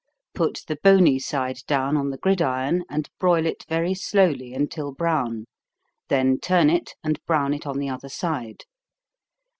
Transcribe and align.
Put 0.33 0.63
the 0.67 0.79
bony 0.81 1.19
side 1.19 1.59
down 1.67 1.95
on 1.95 2.09
the 2.09 2.17
gridiron, 2.17 2.85
and 2.89 3.07
broil 3.19 3.45
it 3.45 3.65
very 3.69 3.93
slowly 3.93 4.51
until 4.51 4.91
brown, 4.91 5.45
then 6.07 6.39
turn 6.39 6.71
it, 6.71 6.95
and 7.03 7.23
brown 7.27 7.53
it 7.53 7.67
on 7.67 7.77
the 7.77 7.89
other 7.89 8.09
side. 8.09 8.63